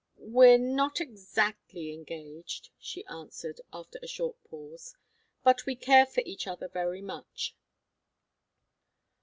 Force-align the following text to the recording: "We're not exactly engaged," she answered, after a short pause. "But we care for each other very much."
"We're 0.17 0.57
not 0.57 0.99
exactly 0.99 1.91
engaged," 1.93 2.71
she 2.79 3.05
answered, 3.05 3.61
after 3.71 3.99
a 4.01 4.07
short 4.07 4.43
pause. 4.45 4.95
"But 5.43 5.67
we 5.67 5.75
care 5.75 6.07
for 6.07 6.21
each 6.25 6.47
other 6.47 6.67
very 6.67 7.03
much." 7.03 7.55